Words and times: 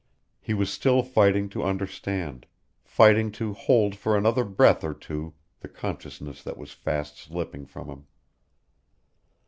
He 0.39 0.55
was 0.55 0.73
still 0.73 1.03
fighting 1.03 1.47
to 1.49 1.61
understand, 1.61 2.47
fighting 2.83 3.31
to 3.33 3.53
hold 3.53 3.95
for 3.95 4.17
another 4.17 4.43
breath 4.43 4.83
or 4.83 4.95
two 4.95 5.35
the 5.59 5.67
consciousness 5.69 6.41
that 6.41 6.57
was 6.57 6.71
fast 6.71 7.19
slipping 7.19 7.67
from 7.67 7.87
him. 7.87 8.07